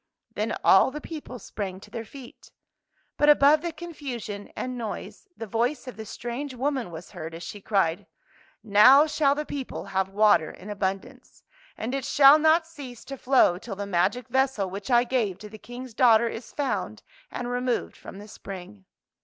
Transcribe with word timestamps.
"Then 0.35 0.55
all 0.63 0.89
the 0.89 0.99
people 0.99 1.37
sprang 1.37 1.79
to 1.81 1.91
their 1.91 2.03
feet. 2.05 2.51
But 3.17 3.29
above 3.29 3.61
the 3.61 3.71
confusion 3.71 4.51
and 4.55 4.75
noise 4.75 5.27
the 5.37 5.45
voice 5.45 5.87
of 5.87 5.95
the 5.95 6.07
strange 6.07 6.55
woman 6.55 6.89
was 6.89 7.11
heard, 7.11 7.35
as 7.35 7.43
she 7.43 7.61
cried, 7.61 8.07
''Now 8.65 9.05
shall 9.07 9.35
the 9.35 9.45
people 9.45 9.85
have 9.93 10.09
w^ater 10.09 10.57
in 10.57 10.71
abundance. 10.71 11.43
And 11.77 11.93
it 11.93 12.03
shall 12.03 12.39
not 12.39 12.65
cease 12.65 13.05
to 13.05 13.15
flow 13.15 13.59
till 13.59 13.75
the 13.75 13.85
magic 13.85 14.27
vessel 14.27 14.67
which 14.71 14.89
I 14.89 15.03
gave 15.03 15.37
to 15.37 15.49
the 15.49 15.59
King's 15.59 15.93
daughter 15.93 16.27
is 16.27 16.51
found 16.51 17.03
and 17.29 17.47
removed 17.51 17.95
from 17.95 18.17
the 18.17 18.27
spring." 18.27 18.85